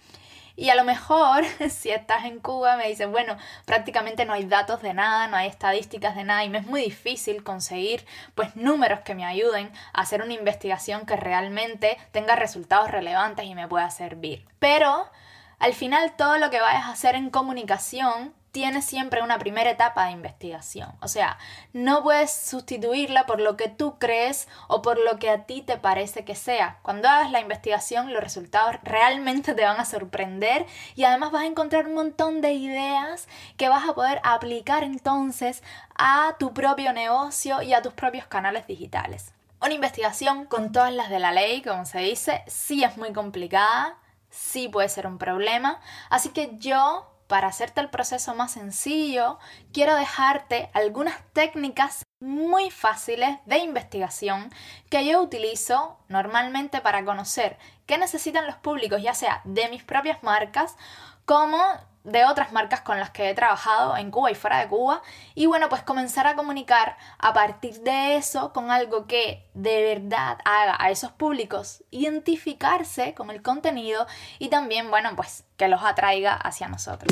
y 0.62 0.69
a 0.69 0.75
lo 0.75 0.84
mejor, 0.84 1.44
si 1.72 1.90
estás 1.90 2.25
en 2.25 2.40
Cuba, 2.40 2.78
me 2.78 2.88
dices, 2.88 3.10
bueno, 3.10 3.36
prácticamente 3.66 4.25
no 4.25 4.34
hay 4.34 4.46
datos 4.46 4.84
de 4.84 4.94
nada, 4.94 5.28
no 5.28 5.36
hay 5.36 5.48
estadísticas 5.48 6.16
de 6.16 6.24
nada 6.24 6.44
y 6.44 6.50
me 6.50 6.60
es 6.60 6.68
muy 6.68 6.81
difícil 6.81 7.44
conseguir 7.44 8.06
pues 8.36 8.56
números 8.56 9.00
que 9.00 9.16
me 9.16 9.25
ayuden 9.25 9.72
a 9.92 10.02
hacer 10.02 10.22
una 10.22 10.34
investigación 10.34 11.08
que 11.08 11.16
realmente 11.16 11.98
tenga 12.12 12.36
resultados 12.36 12.92
relevantes 12.92 13.46
y 13.46 13.56
me 13.56 13.68
pueda 13.68 13.90
servir. 13.90 14.46
Pero 14.60 15.10
al 15.58 15.74
final 15.74 16.16
todo 16.16 16.38
lo 16.38 16.52
que 16.52 16.62
vayas 16.62 16.86
a 16.86 16.92
hacer 16.92 17.16
en 17.16 17.31
comunicación 17.31 18.31
tiene 18.51 18.81
siempre 18.81 19.21
una 19.21 19.39
primera 19.39 19.69
etapa 19.69 20.06
de 20.06 20.12
investigación. 20.12 20.94
O 21.01 21.07
sea, 21.07 21.38
no 21.74 22.03
puedes 22.03 22.31
sustituirla 22.31 23.25
por 23.25 23.39
lo 23.39 23.56
que 23.56 23.69
tú 23.69 23.98
crees 23.98 24.48
o 24.68 24.81
por 24.81 25.00
lo 25.00 25.17
que 25.20 25.29
a 25.29 25.46
ti 25.46 25.62
te 25.62 25.77
parece 25.77 26.25
que 26.25 26.36
sea. 26.36 26.79
Cuando 26.81 27.08
hagas 27.08 27.31
la 27.31 27.39
investigación, 27.39 28.13
los 28.13 28.22
resultados 28.22 28.75
realmente 28.84 29.53
te 29.53 29.63
van 29.63 29.79
a 29.79 29.86
sorprender 29.86 30.65
y 30.96 31.05
además 31.05 31.31
vas 31.31 31.43
a 31.43 31.48
encontrar 31.48 31.88
un 31.88 31.93
montón 31.93 32.41
de 32.41 32.53
ideas 32.53 33.27
que 33.55 33.70
vas 33.70 33.88
a 33.88 33.96
poder 33.96 34.20
aplicar 34.24 34.84
entonces 34.84 35.63
a 35.96 36.36
tu 36.38 36.53
propio 36.53 36.91
negocio 36.93 37.62
y 37.62 37.74
a 37.74 37.81
tus 37.81 37.93
propios 37.93 38.27
canales 38.27 38.67
digitales. 38.67 39.34
Una 39.62 39.74
investigación 39.74 40.46
con 40.46 40.72
todas 40.72 40.91
las 40.91 41.10
de 41.10 41.20
la 41.20 41.31
ley, 41.31 41.62
como 41.62 41.86
se 41.86 42.00
dice, 42.00 42.43
sí 42.48 42.84
es 42.84 42.98
muy 42.98 43.13
complicada, 43.13 43.96
sí 44.29 44.67
puede 44.67 44.89
ser 44.89 45.05
un 45.05 45.20
problema, 45.20 45.79
así 46.10 46.29
que 46.29 46.58
yo 46.58 47.11
para 47.31 47.47
hacerte 47.47 47.79
el 47.79 47.89
proceso 47.89 48.35
más 48.35 48.51
sencillo, 48.51 49.39
quiero 49.71 49.95
dejarte 49.95 50.69
algunas 50.73 51.15
técnicas 51.31 52.03
muy 52.19 52.69
fáciles 52.69 53.38
de 53.45 53.59
investigación 53.59 54.53
que 54.89 55.05
yo 55.05 55.21
utilizo 55.21 55.97
normalmente 56.09 56.81
para 56.81 57.05
conocer 57.05 57.57
qué 57.85 57.97
necesitan 57.97 58.47
los 58.47 58.57
públicos, 58.57 59.01
ya 59.01 59.13
sea 59.13 59.39
de 59.45 59.69
mis 59.69 59.81
propias 59.81 60.21
marcas 60.23 60.75
como 61.23 61.57
de 62.03 62.25
otras 62.25 62.51
marcas 62.51 62.81
con 62.81 63.00
las 63.00 63.12
que 63.12 63.29
he 63.29 63.34
trabajado 63.34 63.96
en 63.98 64.12
Cuba 64.12 64.31
y 64.31 64.36
fuera 64.36 64.60
de 64.60 64.67
Cuba 64.67 65.01
y 65.36 65.46
bueno 65.46 65.70
pues 65.70 65.84
comenzar 65.84 66.27
a 66.27 66.36
comunicar 66.36 66.98
a 67.20 67.34
partir 67.34 67.81
de 67.81 68.15
eso 68.15 68.53
con 68.53 68.72
algo 68.72 69.05
que 69.05 69.48
de 69.53 69.84
verdad 69.84 70.39
haga 70.46 70.75
a 70.79 70.89
esos 70.89 71.12
públicos 71.12 71.84
identificarse 71.91 73.13
con 73.13 73.29
el 73.29 73.41
contenido 73.41 74.08
y 74.39 74.50
también 74.50 74.89
bueno 74.89 75.10
pues 75.15 75.43
que 75.58 75.67
los 75.67 75.84
atraiga 75.84 76.34
hacia 76.34 76.67
nosotros. 76.67 77.12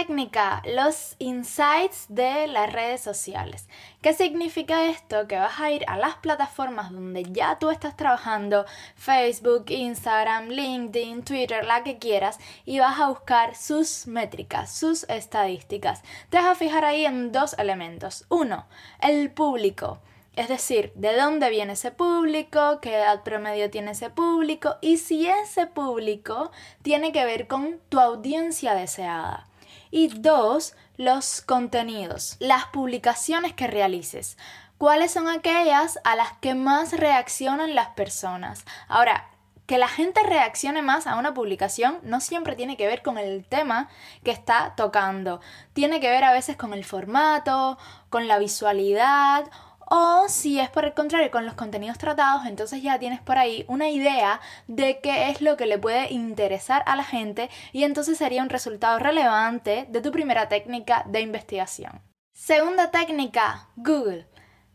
Técnica, 0.00 0.62
los 0.64 1.14
insights 1.18 2.06
de 2.08 2.46
las 2.46 2.72
redes 2.72 3.02
sociales. 3.02 3.68
¿Qué 4.00 4.14
significa 4.14 4.86
esto? 4.86 5.28
Que 5.28 5.36
vas 5.36 5.60
a 5.60 5.70
ir 5.70 5.84
a 5.88 5.98
las 5.98 6.16
plataformas 6.16 6.90
donde 6.90 7.24
ya 7.24 7.58
tú 7.58 7.68
estás 7.68 7.98
trabajando, 7.98 8.64
Facebook, 8.94 9.66
Instagram, 9.68 10.48
LinkedIn, 10.48 11.22
Twitter, 11.22 11.66
la 11.66 11.84
que 11.84 11.98
quieras, 11.98 12.38
y 12.64 12.78
vas 12.78 12.98
a 12.98 13.08
buscar 13.08 13.54
sus 13.54 14.06
métricas, 14.06 14.72
sus 14.72 15.04
estadísticas. 15.10 16.00
Te 16.30 16.38
vas 16.38 16.46
a 16.46 16.54
fijar 16.54 16.86
ahí 16.86 17.04
en 17.04 17.30
dos 17.30 17.54
elementos. 17.58 18.24
Uno, 18.30 18.64
el 19.02 19.30
público. 19.30 19.98
Es 20.34 20.48
decir, 20.48 20.92
de 20.94 21.14
dónde 21.14 21.50
viene 21.50 21.74
ese 21.74 21.90
público, 21.90 22.80
qué 22.80 22.94
edad 22.94 23.22
promedio 23.22 23.68
tiene 23.68 23.90
ese 23.90 24.08
público 24.08 24.76
y 24.80 24.96
si 24.96 25.28
ese 25.28 25.66
público 25.66 26.50
tiene 26.80 27.12
que 27.12 27.26
ver 27.26 27.48
con 27.48 27.80
tu 27.90 28.00
audiencia 28.00 28.74
deseada. 28.74 29.49
Y 29.90 30.08
dos, 30.08 30.74
los 30.96 31.40
contenidos, 31.40 32.36
las 32.38 32.66
publicaciones 32.66 33.54
que 33.54 33.66
realices. 33.66 34.36
¿Cuáles 34.78 35.10
son 35.10 35.28
aquellas 35.28 35.98
a 36.04 36.16
las 36.16 36.32
que 36.40 36.54
más 36.54 36.92
reaccionan 36.92 37.74
las 37.74 37.88
personas? 37.88 38.64
Ahora, 38.88 39.28
que 39.70 39.78
la 39.78 39.86
gente 39.86 40.20
reaccione 40.24 40.82
más 40.82 41.06
a 41.06 41.16
una 41.16 41.32
publicación 41.32 41.98
no 42.02 42.20
siempre 42.20 42.56
tiene 42.56 42.76
que 42.76 42.88
ver 42.88 43.02
con 43.02 43.18
el 43.18 43.44
tema 43.44 43.88
que 44.24 44.32
está 44.32 44.74
tocando. 44.76 45.40
Tiene 45.74 46.00
que 46.00 46.10
ver 46.10 46.24
a 46.24 46.32
veces 46.32 46.56
con 46.56 46.72
el 46.72 46.84
formato, 46.84 47.78
con 48.08 48.26
la 48.26 48.38
visualidad 48.38 49.44
o 49.92 50.28
si 50.28 50.60
es 50.60 50.70
por 50.70 50.84
el 50.84 50.94
contrario 50.94 51.32
con 51.32 51.44
los 51.44 51.54
contenidos 51.54 51.98
tratados, 51.98 52.46
entonces 52.46 52.80
ya 52.80 53.00
tienes 53.00 53.20
por 53.20 53.38
ahí 53.38 53.64
una 53.66 53.88
idea 53.88 54.40
de 54.68 55.00
qué 55.02 55.30
es 55.30 55.42
lo 55.42 55.56
que 55.56 55.66
le 55.66 55.78
puede 55.78 56.12
interesar 56.12 56.84
a 56.86 56.94
la 56.94 57.02
gente 57.02 57.50
y 57.72 57.82
entonces 57.82 58.16
sería 58.16 58.42
un 58.42 58.50
resultado 58.50 59.00
relevante 59.00 59.86
de 59.88 60.00
tu 60.00 60.12
primera 60.12 60.48
técnica 60.48 61.02
de 61.08 61.22
investigación. 61.22 62.02
Segunda 62.32 62.92
técnica, 62.92 63.68
Google. 63.74 64.28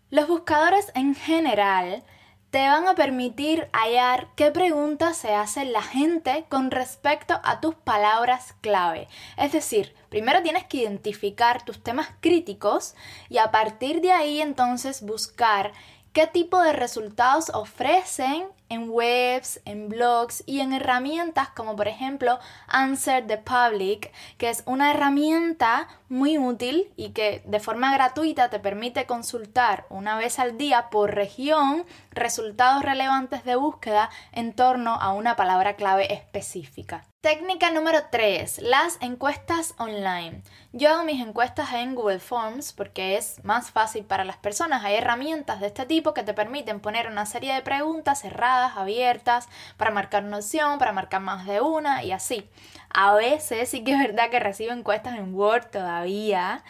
Los 0.09 0.27
buscadores 0.27 0.91
en 0.95 1.15
general 1.15 2.03
te 2.49 2.59
van 2.67 2.87
a 2.87 2.95
permitir 2.95 3.67
hallar 3.73 4.29
qué 4.35 4.51
preguntas 4.51 5.17
se 5.17 5.33
hace 5.33 5.65
la 5.65 5.81
gente 5.81 6.45
con 6.47 6.71
respecto 6.71 7.39
a 7.43 7.59
tus 7.59 7.75
palabras 7.75 8.55
clave. 8.61 9.07
Es 9.37 9.51
decir, 9.51 9.93
primero 10.09 10.41
tienes 10.41 10.63
que 10.65 10.77
identificar 10.77 11.65
tus 11.65 11.83
temas 11.83 12.07
críticos 12.21 12.95
y 13.29 13.39
a 13.39 13.51
partir 13.51 14.01
de 14.01 14.11
ahí 14.11 14.41
entonces 14.41 15.01
buscar 15.01 15.73
qué 16.13 16.27
tipo 16.27 16.61
de 16.61 16.71
resultados 16.71 17.49
ofrecen 17.49 18.47
en 18.69 18.89
webs, 18.89 19.61
en 19.65 19.89
blogs 19.89 20.43
y 20.45 20.59
en 20.59 20.73
herramientas 20.73 21.49
como 21.49 21.75
por 21.75 21.87
ejemplo 21.87 22.39
Answer 22.67 23.25
the 23.27 23.37
Public, 23.37 24.11
que 24.37 24.49
es 24.49 24.63
una 24.65 24.91
herramienta 24.91 25.87
muy 26.09 26.37
útil 26.37 26.91
y 26.95 27.09
que 27.09 27.41
de 27.45 27.59
forma 27.59 27.93
gratuita 27.93 28.49
te 28.49 28.59
permite 28.59 29.05
consultar 29.05 29.85
una 29.89 30.17
vez 30.17 30.39
al 30.39 30.57
día 30.57 30.89
por 30.89 31.13
región 31.13 31.85
resultados 32.11 32.83
relevantes 32.83 33.43
de 33.43 33.55
búsqueda 33.55 34.09
en 34.31 34.53
torno 34.53 34.95
a 34.95 35.13
una 35.13 35.35
palabra 35.35 35.75
clave 35.75 36.13
específica. 36.13 37.05
Técnica 37.25 37.71
número 37.71 38.01
3, 38.11 38.59
las 38.59 38.99
encuestas 39.01 39.73
online. 39.79 40.43
Yo 40.73 40.91
hago 40.91 41.05
mis 41.05 41.19
encuestas 41.19 41.73
en 41.73 41.95
Google 41.95 42.19
Forms 42.19 42.71
porque 42.71 43.17
es 43.17 43.43
más 43.43 43.71
fácil 43.71 44.05
para 44.05 44.25
las 44.25 44.37
personas. 44.37 44.85
Hay 44.85 44.93
herramientas 44.93 45.59
de 45.59 45.65
este 45.65 45.87
tipo 45.87 46.13
que 46.13 46.21
te 46.21 46.35
permiten 46.35 46.81
poner 46.81 47.07
una 47.07 47.25
serie 47.25 47.55
de 47.55 47.63
preguntas 47.63 48.21
cerradas, 48.21 48.54
abiertas, 48.75 49.47
para 49.77 49.91
marcar 49.91 50.23
una 50.23 50.37
opción, 50.37 50.79
para 50.79 50.91
marcar 50.91 51.21
más 51.21 51.45
de 51.45 51.61
una 51.61 52.03
y 52.03 52.11
así. 52.11 52.49
A 52.89 53.13
veces 53.13 53.69
sí 53.69 53.83
que 53.83 53.93
es 53.93 53.99
verdad 53.99 54.29
que 54.29 54.39
recibo 54.39 54.71
encuestas 54.71 55.17
en 55.17 55.33
Word 55.33 55.65
todavía 55.71 56.63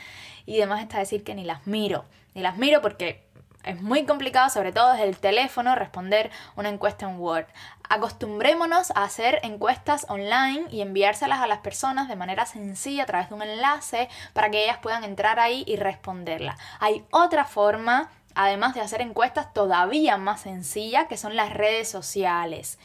y 0.46 0.58
demás 0.58 0.82
está 0.82 1.00
decir 1.00 1.24
que 1.24 1.36
ni 1.36 1.44
las 1.44 1.68
miro. 1.68 2.06
Ni 2.34 2.42
las 2.42 2.58
miro 2.58 2.82
porque 2.82 3.26
es 3.66 3.82
muy 3.82 4.06
complicado, 4.06 4.50
sobre 4.50 4.72
todo 4.72 4.92
desde 4.92 5.06
el 5.06 5.18
teléfono, 5.18 5.76
responder 5.76 6.30
una 6.56 6.70
encuesta 6.70 7.10
en 7.10 7.20
Word. 7.20 7.48
Acostumbrémonos 7.90 8.92
a 8.92 9.04
hacer 9.04 9.40
encuestas 9.44 10.06
online 10.10 10.66
y 10.72 10.82
enviárselas 10.82 11.40
a 11.40 11.48
las 11.48 11.60
personas 11.60 12.08
de 12.08 12.16
manera 12.16 12.46
sencilla 12.46 13.04
a 13.04 13.06
través 13.08 13.30
de 13.30 13.36
un 13.36 13.42
enlace 13.42 14.10
para 14.34 14.52
que 14.52 14.64
ellas 14.64 14.78
puedan 14.82 15.04
entrar 15.04 15.40
ahí 15.40 15.64
y 15.68 15.78
responderla. 15.78 16.58
Hay 16.80 17.06
otra 17.12 17.46
forma, 17.46 18.12
además 18.36 18.76
de 18.76 18.82
hacer 18.82 19.02
encuestas 19.02 19.54
todavía 19.54 20.18
más 20.18 20.42
sencilla, 20.42 21.08
que 21.08 21.18
son 21.18 21.36
las 21.36 21.54
redes 21.54 21.90
sociales. 21.90 22.78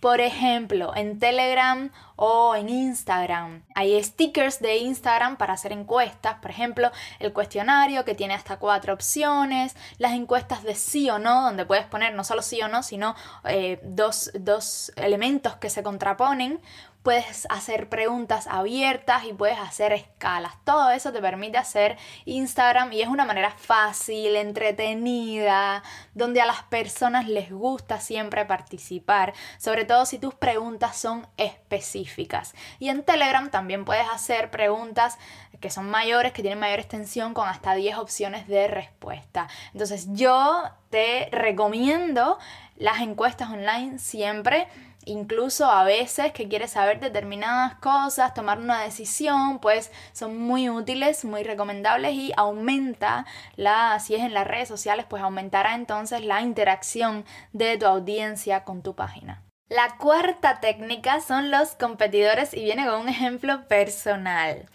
Por 0.00 0.22
ejemplo, 0.22 0.96
en 0.96 1.18
Telegram 1.18 1.90
o 2.16 2.54
en 2.54 2.70
Instagram. 2.70 3.62
Hay 3.74 4.02
stickers 4.02 4.58
de 4.60 4.78
Instagram 4.78 5.36
para 5.36 5.52
hacer 5.52 5.72
encuestas. 5.72 6.36
Por 6.40 6.50
ejemplo, 6.50 6.90
el 7.18 7.34
cuestionario 7.34 8.06
que 8.06 8.14
tiene 8.14 8.32
hasta 8.32 8.58
cuatro 8.58 8.94
opciones. 8.94 9.76
Las 9.98 10.12
encuestas 10.12 10.62
de 10.62 10.74
sí 10.74 11.10
o 11.10 11.18
no, 11.18 11.42
donde 11.42 11.66
puedes 11.66 11.84
poner 11.84 12.14
no 12.14 12.24
solo 12.24 12.40
sí 12.40 12.62
o 12.62 12.68
no, 12.68 12.82
sino 12.82 13.14
eh, 13.44 13.78
dos, 13.82 14.30
dos 14.32 14.90
elementos 14.96 15.56
que 15.56 15.68
se 15.68 15.82
contraponen 15.82 16.60
puedes 17.02 17.46
hacer 17.50 17.88
preguntas 17.88 18.46
abiertas 18.46 19.24
y 19.24 19.32
puedes 19.32 19.58
hacer 19.58 19.92
escalas. 19.92 20.52
Todo 20.64 20.90
eso 20.90 21.12
te 21.12 21.20
permite 21.20 21.58
hacer 21.58 21.96
Instagram 22.26 22.92
y 22.92 23.02
es 23.02 23.08
una 23.08 23.24
manera 23.24 23.50
fácil, 23.50 24.36
entretenida, 24.36 25.82
donde 26.14 26.40
a 26.40 26.46
las 26.46 26.62
personas 26.64 27.26
les 27.28 27.50
gusta 27.50 28.00
siempre 28.00 28.44
participar, 28.44 29.32
sobre 29.58 29.84
todo 29.84 30.04
si 30.04 30.18
tus 30.18 30.34
preguntas 30.34 30.96
son 30.96 31.26
específicas. 31.36 32.54
Y 32.78 32.90
en 32.90 33.02
Telegram 33.02 33.50
también 33.50 33.84
puedes 33.84 34.08
hacer 34.08 34.50
preguntas 34.50 35.18
que 35.60 35.70
son 35.70 35.90
mayores, 35.90 36.32
que 36.32 36.42
tienen 36.42 36.58
mayor 36.58 36.80
extensión 36.80 37.34
con 37.34 37.48
hasta 37.48 37.74
10 37.74 37.98
opciones 37.98 38.46
de 38.46 38.68
respuesta. 38.68 39.48
Entonces 39.72 40.08
yo 40.12 40.70
te 40.90 41.28
recomiendo 41.32 42.38
las 42.76 43.00
encuestas 43.00 43.50
online 43.50 43.98
siempre 43.98 44.68
incluso 45.04 45.66
a 45.70 45.84
veces 45.84 46.32
que 46.32 46.48
quieres 46.48 46.72
saber 46.72 47.00
determinadas 47.00 47.74
cosas, 47.76 48.34
tomar 48.34 48.58
una 48.58 48.82
decisión, 48.82 49.58
pues 49.58 49.90
son 50.12 50.38
muy 50.38 50.68
útiles, 50.68 51.24
muy 51.24 51.42
recomendables 51.42 52.14
y 52.14 52.32
aumenta 52.36 53.26
la, 53.56 53.98
si 54.00 54.14
es 54.14 54.22
en 54.22 54.34
las 54.34 54.46
redes 54.46 54.68
sociales, 54.68 55.06
pues 55.08 55.22
aumentará 55.22 55.74
entonces 55.74 56.24
la 56.24 56.42
interacción 56.42 57.24
de 57.52 57.76
tu 57.78 57.86
audiencia 57.86 58.64
con 58.64 58.82
tu 58.82 58.94
página. 58.94 59.42
La 59.68 59.96
cuarta 59.98 60.58
técnica 60.60 61.20
son 61.20 61.50
los 61.50 61.76
competidores 61.76 62.54
y 62.54 62.64
viene 62.64 62.86
con 62.86 63.02
un 63.02 63.08
ejemplo 63.08 63.68
personal. 63.68 64.66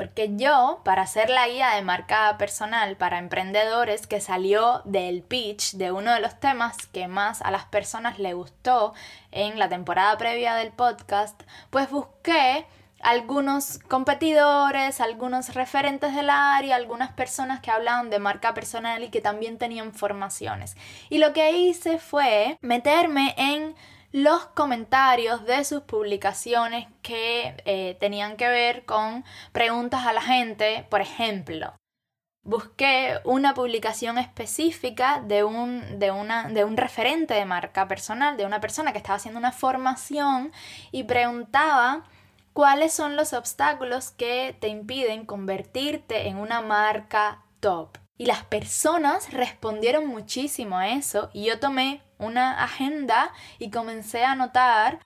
Porque 0.00 0.30
yo, 0.34 0.80
para 0.82 1.02
hacer 1.02 1.28
la 1.28 1.46
guía 1.46 1.74
de 1.74 1.82
marca 1.82 2.38
personal 2.38 2.96
para 2.96 3.18
emprendedores 3.18 4.06
que 4.06 4.22
salió 4.22 4.80
del 4.86 5.22
pitch 5.22 5.72
de 5.74 5.92
uno 5.92 6.14
de 6.14 6.20
los 6.20 6.40
temas 6.40 6.86
que 6.86 7.06
más 7.06 7.42
a 7.42 7.50
las 7.50 7.66
personas 7.66 8.18
le 8.18 8.32
gustó 8.32 8.94
en 9.30 9.58
la 9.58 9.68
temporada 9.68 10.16
previa 10.16 10.54
del 10.54 10.72
podcast, 10.72 11.38
pues 11.68 11.90
busqué 11.90 12.64
algunos 13.02 13.78
competidores, 13.78 15.02
algunos 15.02 15.52
referentes 15.52 16.14
del 16.14 16.30
área, 16.30 16.76
algunas 16.76 17.12
personas 17.12 17.60
que 17.60 17.70
hablaban 17.70 18.08
de 18.08 18.20
marca 18.20 18.54
personal 18.54 19.04
y 19.04 19.10
que 19.10 19.20
también 19.20 19.58
tenían 19.58 19.92
formaciones. 19.92 20.78
Y 21.10 21.18
lo 21.18 21.34
que 21.34 21.52
hice 21.52 21.98
fue 21.98 22.56
meterme 22.62 23.34
en 23.36 23.74
los 24.12 24.46
comentarios 24.46 25.44
de 25.44 25.64
sus 25.64 25.82
publicaciones 25.82 26.88
que 27.02 27.54
eh, 27.64 27.96
tenían 28.00 28.36
que 28.36 28.48
ver 28.48 28.84
con 28.84 29.24
preguntas 29.52 30.06
a 30.06 30.12
la 30.12 30.22
gente, 30.22 30.86
por 30.90 31.00
ejemplo. 31.00 31.74
Busqué 32.42 33.20
una 33.24 33.52
publicación 33.54 34.16
específica 34.18 35.20
de 35.20 35.44
un, 35.44 35.98
de, 35.98 36.10
una, 36.10 36.48
de 36.48 36.64
un 36.64 36.76
referente 36.76 37.34
de 37.34 37.44
marca 37.44 37.86
personal, 37.86 38.36
de 38.36 38.46
una 38.46 38.60
persona 38.60 38.92
que 38.92 38.98
estaba 38.98 39.16
haciendo 39.16 39.38
una 39.38 39.52
formación 39.52 40.50
y 40.90 41.04
preguntaba 41.04 42.04
cuáles 42.54 42.94
son 42.94 43.14
los 43.14 43.34
obstáculos 43.34 44.10
que 44.10 44.56
te 44.58 44.68
impiden 44.68 45.26
convertirte 45.26 46.28
en 46.28 46.38
una 46.38 46.62
marca 46.62 47.44
top. 47.60 47.98
Y 48.16 48.26
las 48.26 48.42
personas 48.44 49.32
respondieron 49.32 50.06
muchísimo 50.06 50.78
a 50.78 50.88
eso 50.88 51.30
y 51.32 51.44
yo 51.44 51.60
tomé 51.60 52.02
una 52.20 52.62
agenda 52.62 53.32
y 53.58 53.70
comencé 53.70 54.24
a 54.24 54.32
anotar 54.32 55.00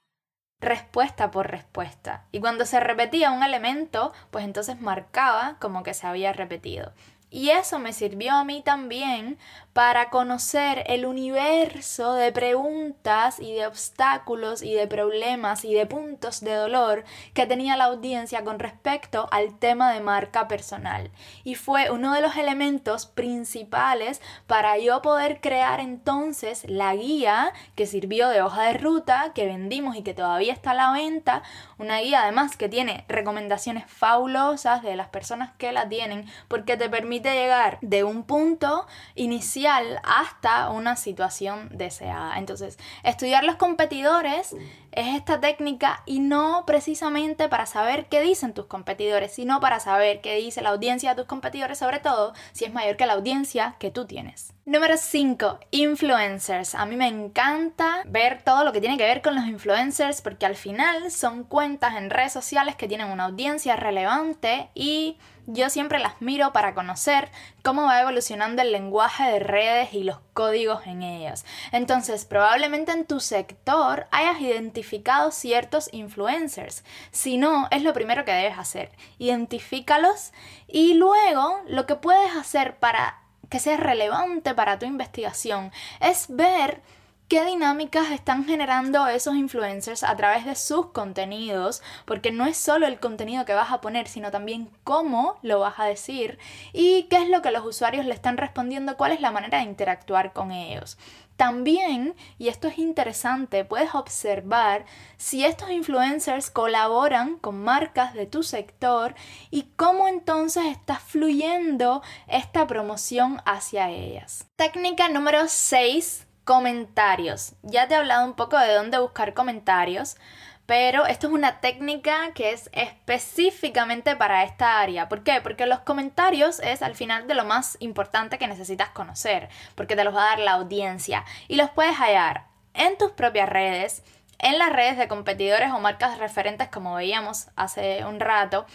respuesta 0.60 1.30
por 1.30 1.50
respuesta. 1.50 2.26
Y 2.32 2.40
cuando 2.40 2.64
se 2.66 2.80
repetía 2.80 3.30
un 3.30 3.42
elemento, 3.42 4.12
pues 4.30 4.44
entonces 4.44 4.80
marcaba 4.80 5.56
como 5.60 5.82
que 5.82 5.94
se 5.94 6.06
había 6.06 6.32
repetido. 6.32 6.92
Y 7.34 7.50
eso 7.50 7.80
me 7.80 7.92
sirvió 7.92 8.32
a 8.32 8.44
mí 8.44 8.62
también 8.62 9.38
para 9.72 10.08
conocer 10.08 10.84
el 10.86 11.04
universo 11.04 12.12
de 12.12 12.30
preguntas 12.30 13.40
y 13.40 13.52
de 13.54 13.66
obstáculos 13.66 14.62
y 14.62 14.72
de 14.72 14.86
problemas 14.86 15.64
y 15.64 15.74
de 15.74 15.84
puntos 15.84 16.42
de 16.42 16.54
dolor 16.54 17.02
que 17.34 17.46
tenía 17.46 17.76
la 17.76 17.86
audiencia 17.86 18.44
con 18.44 18.60
respecto 18.60 19.26
al 19.32 19.58
tema 19.58 19.92
de 19.92 19.98
marca 19.98 20.46
personal. 20.46 21.10
Y 21.42 21.56
fue 21.56 21.90
uno 21.90 22.14
de 22.14 22.20
los 22.20 22.36
elementos 22.36 23.06
principales 23.06 24.22
para 24.46 24.78
yo 24.78 25.02
poder 25.02 25.40
crear 25.40 25.80
entonces 25.80 26.64
la 26.68 26.94
guía 26.94 27.52
que 27.74 27.86
sirvió 27.86 28.28
de 28.28 28.42
hoja 28.42 28.62
de 28.62 28.74
ruta, 28.74 29.32
que 29.34 29.46
vendimos 29.46 29.96
y 29.96 30.04
que 30.04 30.14
todavía 30.14 30.52
está 30.52 30.70
a 30.70 30.74
la 30.74 30.92
venta. 30.92 31.42
Una 31.78 31.98
guía 31.98 32.22
además 32.22 32.56
que 32.56 32.68
tiene 32.68 33.04
recomendaciones 33.08 33.86
fabulosas 33.88 34.84
de 34.84 34.94
las 34.94 35.08
personas 35.08 35.50
que 35.58 35.72
la 35.72 35.88
tienen 35.88 36.26
porque 36.46 36.76
te 36.76 36.88
permite 36.88 37.23
llegar 37.32 37.78
de 37.80 38.04
un 38.04 38.24
punto 38.24 38.86
inicial 39.14 40.00
hasta 40.04 40.70
una 40.70 40.96
situación 40.96 41.68
deseada. 41.72 42.38
Entonces, 42.38 42.78
estudiar 43.02 43.44
los 43.44 43.56
competidores 43.56 44.54
es 44.92 45.16
esta 45.16 45.40
técnica 45.40 46.02
y 46.06 46.20
no 46.20 46.64
precisamente 46.66 47.48
para 47.48 47.66
saber 47.66 48.06
qué 48.08 48.20
dicen 48.20 48.54
tus 48.54 48.66
competidores, 48.66 49.32
sino 49.32 49.60
para 49.60 49.80
saber 49.80 50.20
qué 50.20 50.36
dice 50.36 50.62
la 50.62 50.70
audiencia 50.70 51.10
de 51.10 51.16
tus 51.16 51.26
competidores, 51.26 51.78
sobre 51.78 52.00
todo 52.00 52.32
si 52.52 52.64
es 52.64 52.72
mayor 52.72 52.96
que 52.96 53.06
la 53.06 53.14
audiencia 53.14 53.76
que 53.78 53.90
tú 53.90 54.06
tienes. 54.06 54.53
Número 54.66 54.96
5. 54.96 55.60
Influencers. 55.72 56.74
A 56.74 56.86
mí 56.86 56.96
me 56.96 57.06
encanta 57.06 58.02
ver 58.06 58.40
todo 58.42 58.64
lo 58.64 58.72
que 58.72 58.80
tiene 58.80 58.96
que 58.96 59.04
ver 59.04 59.20
con 59.20 59.34
los 59.34 59.44
influencers 59.44 60.22
porque 60.22 60.46
al 60.46 60.56
final 60.56 61.10
son 61.10 61.44
cuentas 61.44 61.96
en 61.96 62.08
redes 62.08 62.32
sociales 62.32 62.74
que 62.74 62.88
tienen 62.88 63.08
una 63.08 63.24
audiencia 63.24 63.76
relevante 63.76 64.70
y 64.72 65.18
yo 65.46 65.68
siempre 65.68 65.98
las 65.98 66.22
miro 66.22 66.54
para 66.54 66.72
conocer 66.72 67.28
cómo 67.62 67.82
va 67.82 68.00
evolucionando 68.00 68.62
el 68.62 68.72
lenguaje 68.72 69.24
de 69.24 69.38
redes 69.38 69.92
y 69.92 70.02
los 70.02 70.20
códigos 70.32 70.86
en 70.86 71.02
ellas. 71.02 71.44
Entonces, 71.70 72.24
probablemente 72.24 72.92
en 72.92 73.04
tu 73.04 73.20
sector 73.20 74.06
hayas 74.12 74.40
identificado 74.40 75.30
ciertos 75.30 75.90
influencers. 75.92 76.84
Si 77.10 77.36
no, 77.36 77.68
es 77.70 77.82
lo 77.82 77.92
primero 77.92 78.24
que 78.24 78.32
debes 78.32 78.56
hacer. 78.56 78.92
Identifícalos 79.18 80.32
y 80.66 80.94
luego 80.94 81.60
lo 81.66 81.84
que 81.84 81.96
puedes 81.96 82.34
hacer 82.34 82.78
para 82.78 83.23
que 83.54 83.60
sea 83.60 83.76
relevante 83.76 84.52
para 84.52 84.80
tu 84.80 84.84
investigación 84.84 85.70
es 86.00 86.26
ver 86.28 86.82
qué 87.28 87.44
dinámicas 87.44 88.10
están 88.10 88.44
generando 88.44 89.06
esos 89.06 89.36
influencers 89.36 90.02
a 90.02 90.16
través 90.16 90.44
de 90.44 90.56
sus 90.56 90.86
contenidos, 90.86 91.80
porque 92.04 92.32
no 92.32 92.46
es 92.46 92.56
solo 92.56 92.88
el 92.88 92.98
contenido 92.98 93.44
que 93.44 93.54
vas 93.54 93.70
a 93.70 93.80
poner, 93.80 94.08
sino 94.08 94.32
también 94.32 94.68
cómo 94.82 95.38
lo 95.42 95.60
vas 95.60 95.78
a 95.78 95.84
decir 95.84 96.36
y 96.72 97.04
qué 97.04 97.22
es 97.22 97.28
lo 97.28 97.42
que 97.42 97.52
los 97.52 97.64
usuarios 97.64 98.06
le 98.06 98.14
están 98.14 98.38
respondiendo, 98.38 98.96
cuál 98.96 99.12
es 99.12 99.20
la 99.20 99.30
manera 99.30 99.58
de 99.58 99.64
interactuar 99.66 100.32
con 100.32 100.50
ellos. 100.50 100.98
También, 101.36 102.14
y 102.38 102.48
esto 102.48 102.68
es 102.68 102.78
interesante, 102.78 103.64
puedes 103.64 103.94
observar 103.94 104.84
si 105.16 105.44
estos 105.44 105.70
influencers 105.70 106.50
colaboran 106.50 107.38
con 107.38 107.62
marcas 107.62 108.14
de 108.14 108.26
tu 108.26 108.42
sector 108.42 109.14
y 109.50 109.64
cómo 109.76 110.06
entonces 110.06 110.66
está 110.66 110.96
fluyendo 110.96 112.02
esta 112.28 112.66
promoción 112.66 113.42
hacia 113.46 113.90
ellas. 113.90 114.46
Técnica 114.56 115.08
número 115.08 115.48
6 115.48 116.26
comentarios. 116.44 117.54
Ya 117.62 117.88
te 117.88 117.94
he 117.94 117.96
hablado 117.96 118.26
un 118.26 118.34
poco 118.34 118.58
de 118.58 118.72
dónde 118.74 118.98
buscar 118.98 119.34
comentarios, 119.34 120.16
pero 120.66 121.06
esto 121.06 121.26
es 121.26 121.32
una 121.32 121.60
técnica 121.60 122.32
que 122.34 122.52
es 122.52 122.70
específicamente 122.72 124.16
para 124.16 124.44
esta 124.44 124.80
área. 124.80 125.08
¿Por 125.08 125.22
qué? 125.22 125.40
Porque 125.42 125.66
los 125.66 125.80
comentarios 125.80 126.60
es 126.60 126.82
al 126.82 126.94
final 126.94 127.26
de 127.28 127.34
lo 127.34 127.44
más 127.44 127.76
importante 127.80 128.38
que 128.38 128.48
necesitas 128.48 128.88
conocer, 128.90 129.48
porque 129.74 129.96
te 129.96 130.04
los 130.04 130.14
va 130.14 130.24
a 130.24 130.30
dar 130.30 130.38
la 130.38 130.52
audiencia 130.52 131.24
y 131.48 131.56
los 131.56 131.70
puedes 131.70 131.96
hallar 131.96 132.46
en 132.72 132.96
tus 132.96 133.12
propias 133.12 133.48
redes, 133.48 134.02
en 134.38 134.58
las 134.58 134.72
redes 134.72 134.98
de 134.98 135.08
competidores 135.08 135.70
o 135.70 135.80
marcas 135.80 136.18
referentes 136.18 136.68
como 136.68 136.94
veíamos 136.94 137.48
hace 137.56 138.04
un 138.04 138.18
rato, 138.18 138.66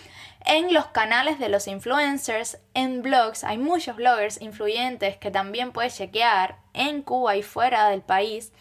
en 0.46 0.74
los 0.74 0.88
canales 0.88 1.38
de 1.38 1.50
los 1.50 1.67
influencers, 1.67 2.60
en 2.74 3.01
blogs, 3.01 3.43
hay 3.43 3.58
muchos 3.58 3.98
bloggers 3.98 4.41
influyentes 4.41 5.17
que 5.17 5.31
también 5.31 5.72
puedes 5.74 5.98
chequear 5.98 6.58
en 6.74 7.01
Cuba 7.01 7.36
y 7.36 7.43
fuera 7.43 7.89
del 7.89 8.01
país, 8.01 8.53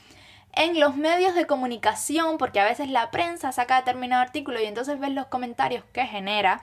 en 0.53 0.81
los 0.81 0.97
medios 0.97 1.35
de 1.35 1.47
comunicación, 1.47 2.39
porque 2.39 2.61
a 2.61 2.65
veces 2.65 2.91
la 2.91 3.11
prensa 3.11 3.53
saca 3.53 3.77
determinado 3.77 4.23
artículo 4.23 4.61
y 4.61 4.67
entonces 4.67 4.99
ves 4.99 5.13
los 5.13 5.27
comentarios 5.27 5.85
que 5.93 6.07
genera, 6.07 6.63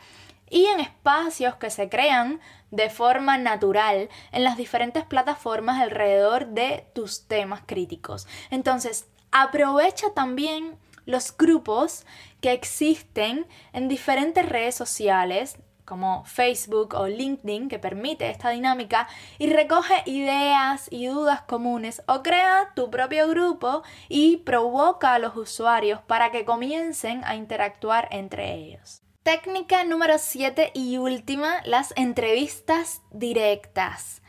y 0.50 0.66
en 0.66 0.80
espacios 0.80 1.56
que 1.56 1.70
se 1.70 1.90
crean 1.90 2.40
de 2.72 2.90
forma 2.90 3.38
natural 3.38 4.10
en 4.32 4.44
las 4.44 4.58
diferentes 4.58 5.04
plataformas 5.04 5.82
alrededor 5.82 6.48
de 6.48 6.86
tus 6.94 7.28
temas 7.28 7.62
críticos. 7.66 8.28
Entonces, 8.52 9.08
aprovecha 9.32 10.12
también 10.14 10.78
los 11.06 11.36
grupos 11.36 12.06
que 12.42 12.52
existen 12.52 13.48
en 13.74 13.88
diferentes 13.88 14.48
redes 14.48 14.76
sociales 14.76 15.58
como 15.86 16.26
Facebook 16.26 16.96
o 16.96 17.08
LinkedIn 17.08 17.70
que 17.70 17.80
permite 17.80 18.30
esta 18.30 18.50
dinámica 18.50 19.08
y 19.38 19.50
recoge 19.52 20.04
ideas 20.06 20.88
y 20.92 21.08
dudas 21.08 21.42
comunes 21.44 22.02
o 22.08 22.24
crea 22.24 22.72
tu 22.76 22.90
propio 22.90 23.28
grupo 23.28 23.84
y 24.10 24.38
provoca 24.38 25.14
a 25.14 25.20
los 25.20 25.36
usuarios 25.38 26.02
para 26.02 26.32
que 26.32 26.46
comiencen 26.46 27.24
a 27.24 27.36
interactuar 27.36 28.08
entre 28.12 28.54
ellos. 28.56 29.02
Técnica 29.24 29.84
número 29.84 30.20
7 30.20 30.72
y 30.76 30.98
última, 30.98 31.62
las 31.66 31.94
entrevistas 31.96 33.02
directas. 33.12 34.22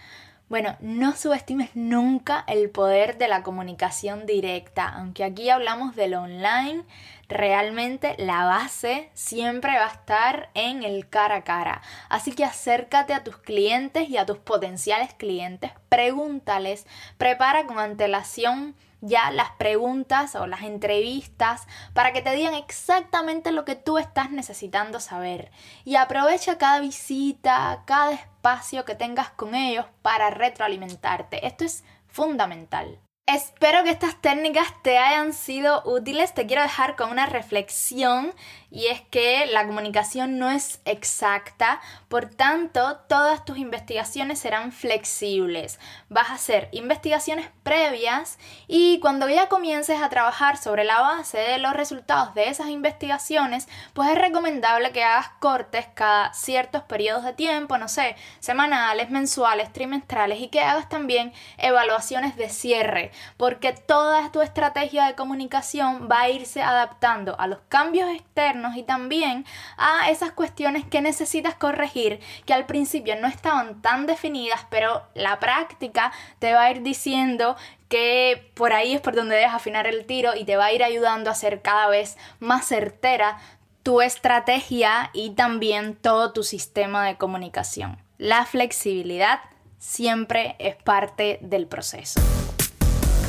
Bueno, 0.48 0.76
no 0.78 1.16
subestimes 1.16 1.70
nunca 1.74 2.44
el 2.46 2.70
poder 2.70 3.18
de 3.18 3.26
la 3.26 3.42
comunicación 3.42 4.26
directa, 4.26 4.88
aunque 4.88 5.24
aquí 5.24 5.50
hablamos 5.50 5.96
del 5.96 6.14
online, 6.14 6.84
realmente 7.28 8.14
la 8.16 8.44
base 8.44 9.10
siempre 9.12 9.76
va 9.76 9.86
a 9.86 9.92
estar 9.92 10.50
en 10.54 10.84
el 10.84 11.08
cara 11.08 11.36
a 11.36 11.42
cara. 11.42 11.82
Así 12.08 12.30
que 12.30 12.44
acércate 12.44 13.12
a 13.12 13.24
tus 13.24 13.38
clientes 13.38 14.08
y 14.08 14.18
a 14.18 14.26
tus 14.26 14.38
potenciales 14.38 15.12
clientes, 15.14 15.72
pregúntales, 15.88 16.86
prepara 17.18 17.66
con 17.66 17.80
antelación 17.80 18.76
ya 19.00 19.30
las 19.30 19.50
preguntas 19.52 20.34
o 20.34 20.46
las 20.46 20.62
entrevistas 20.62 21.66
para 21.92 22.12
que 22.12 22.22
te 22.22 22.34
digan 22.34 22.54
exactamente 22.54 23.52
lo 23.52 23.64
que 23.64 23.74
tú 23.74 23.98
estás 23.98 24.30
necesitando 24.30 25.00
saber. 25.00 25.50
Y 25.84 25.96
aprovecha 25.96 26.58
cada 26.58 26.80
visita, 26.80 27.82
cada 27.86 28.12
espacio 28.12 28.84
que 28.84 28.94
tengas 28.94 29.30
con 29.30 29.54
ellos 29.54 29.86
para 30.02 30.30
retroalimentarte. 30.30 31.46
Esto 31.46 31.64
es 31.64 31.84
fundamental. 32.06 33.00
Espero 33.28 33.82
que 33.82 33.90
estas 33.90 34.20
técnicas 34.20 34.68
te 34.84 34.98
hayan 34.98 35.32
sido 35.32 35.82
útiles. 35.84 36.32
Te 36.32 36.46
quiero 36.46 36.62
dejar 36.62 36.94
con 36.94 37.10
una 37.10 37.26
reflexión 37.26 38.32
y 38.70 38.86
es 38.86 39.00
que 39.00 39.46
la 39.46 39.66
comunicación 39.66 40.38
no 40.38 40.50
es 40.50 40.80
exacta, 40.84 41.80
por 42.08 42.26
tanto, 42.26 42.98
todas 43.08 43.44
tus 43.44 43.58
investigaciones 43.58 44.38
serán 44.38 44.72
flexibles. 44.72 45.78
Vas 46.08 46.30
a 46.30 46.34
hacer 46.34 46.68
investigaciones 46.72 47.48
previas 47.62 48.38
y 48.66 48.98
cuando 49.00 49.28
ya 49.28 49.48
comiences 49.48 50.00
a 50.00 50.08
trabajar 50.08 50.56
sobre 50.56 50.84
la 50.84 51.00
base 51.00 51.38
de 51.38 51.58
los 51.58 51.74
resultados 51.74 52.34
de 52.34 52.48
esas 52.48 52.68
investigaciones, 52.68 53.68
pues 53.92 54.10
es 54.10 54.18
recomendable 54.18 54.92
que 54.92 55.04
hagas 55.04 55.28
cortes 55.40 55.86
cada 55.94 56.32
ciertos 56.32 56.82
periodos 56.82 57.24
de 57.24 57.32
tiempo, 57.32 57.78
no 57.78 57.88
sé, 57.88 58.16
semanales, 58.40 59.10
mensuales, 59.10 59.72
trimestrales 59.72 60.40
y 60.40 60.48
que 60.48 60.60
hagas 60.60 60.88
también 60.88 61.32
evaluaciones 61.58 62.36
de 62.36 62.48
cierre, 62.48 63.10
porque 63.36 63.72
toda 63.72 64.32
tu 64.32 64.42
estrategia 64.42 65.06
de 65.06 65.14
comunicación 65.14 66.08
va 66.10 66.22
a 66.22 66.30
irse 66.30 66.62
adaptando 66.62 67.38
a 67.38 67.46
los 67.46 67.58
cambios 67.68 68.10
externos 68.10 68.55
y 68.76 68.82
también 68.82 69.44
a 69.76 70.10
esas 70.10 70.32
cuestiones 70.32 70.84
que 70.84 71.00
necesitas 71.00 71.54
corregir 71.54 72.20
que 72.44 72.54
al 72.54 72.66
principio 72.66 73.14
no 73.20 73.28
estaban 73.28 73.82
tan 73.82 74.06
definidas, 74.06 74.66
pero 74.70 75.02
la 75.14 75.38
práctica 75.38 76.12
te 76.38 76.54
va 76.54 76.62
a 76.62 76.70
ir 76.70 76.82
diciendo 76.82 77.56
que 77.88 78.50
por 78.54 78.72
ahí 78.72 78.94
es 78.94 79.00
por 79.00 79.14
donde 79.14 79.36
debes 79.36 79.52
afinar 79.52 79.86
el 79.86 80.06
tiro 80.06 80.34
y 80.34 80.44
te 80.44 80.56
va 80.56 80.66
a 80.66 80.72
ir 80.72 80.82
ayudando 80.82 81.30
a 81.30 81.34
ser 81.34 81.62
cada 81.62 81.88
vez 81.88 82.16
más 82.40 82.66
certera 82.66 83.38
tu 83.82 84.00
estrategia 84.00 85.10
y 85.12 85.30
también 85.30 85.94
todo 85.94 86.32
tu 86.32 86.42
sistema 86.42 87.06
de 87.06 87.16
comunicación. 87.16 88.02
La 88.18 88.44
flexibilidad 88.44 89.40
siempre 89.78 90.56
es 90.58 90.74
parte 90.76 91.38
del 91.42 91.68
proceso. 91.68 92.20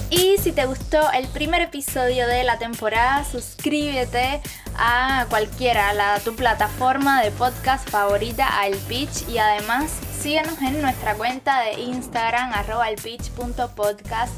Y 0.09 0.37
si 0.37 0.53
te 0.53 0.65
gustó 0.65 1.11
el 1.11 1.27
primer 1.27 1.61
episodio 1.61 2.27
de 2.27 2.43
la 2.45 2.57
temporada, 2.57 3.25
suscríbete 3.25 4.41
a 4.77 5.25
cualquiera, 5.29 5.91
tu 6.23 6.33
plataforma 6.33 7.21
de 7.21 7.31
podcast 7.31 7.89
favorita, 7.89 8.57
a 8.57 8.67
El 8.67 8.77
Pitch, 8.77 9.27
y 9.27 9.37
además 9.37 9.91
síguenos 10.17 10.61
en 10.61 10.81
nuestra 10.81 11.15
cuenta 11.15 11.61
de 11.61 11.73
Instagram, 11.81 12.51
arroba. 12.53 12.87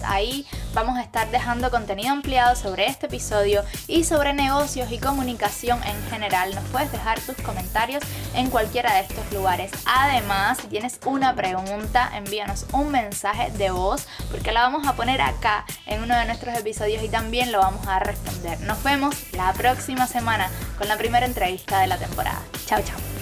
Ahí 0.04 0.46
vamos 0.74 0.98
a 0.98 1.02
estar 1.02 1.30
dejando 1.32 1.72
contenido 1.72 2.12
ampliado 2.12 2.56
sobre 2.56 2.88
este 2.88 3.06
episodio 3.06 3.64
y 3.88 4.04
sobre 4.04 4.34
negocios 4.34 4.92
y 4.92 5.00
comunicación 5.00 5.80
en 5.84 6.10
general. 6.10 6.54
Nos 6.56 6.64
puedes 6.66 6.92
dejar 6.92 7.20
tus 7.22 7.36
comentarios 7.38 8.04
en 8.36 8.50
cualquiera 8.50 8.94
de 8.94 9.02
estos 9.02 9.32
lugares. 9.34 9.72
Además, 9.86 10.60
si 10.62 10.68
tienes 10.68 11.00
una 11.06 11.36
pregunta, 11.36 12.12
envíanos 12.14 12.66
un 12.74 12.92
mensaje 12.92 13.52
de 13.52 13.72
voz 13.72 14.08
porque 14.32 14.52
la 14.52 14.62
vamos 14.62 14.88
a 14.88 14.94
poner 14.94 15.22
acá 15.22 15.66
en 15.86 16.04
uno 16.04 16.16
de 16.18 16.26
nuestros 16.26 16.58
episodios 16.58 17.04
y 17.04 17.10
también 17.10 17.52
lo 17.52 17.60
vamos 17.60 17.88
a 17.88 18.00
responder. 18.00 18.60
Nos 18.62 18.82
vemos 18.84 19.16
la 19.34 19.54
próxima 19.54 20.08
semana 20.08 20.50
con 20.78 20.88
la 20.88 20.98
primera 20.98 21.26
entrevista 21.26 21.80
de 21.80 21.88
la 21.88 21.98
temporada. 21.98 22.42
Chao, 22.66 22.82
chao. 22.84 23.19